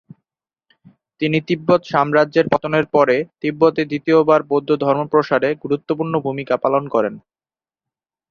[1.21, 7.13] তিনি তিব্বত সাম্রাজ্যের পতনের পরে তিব্বতে দ্বিতীয়বার বৌদ্ধধর্ম প্রসারে গুরুত্বপূর্ণ ভূমিকা পালন করেন।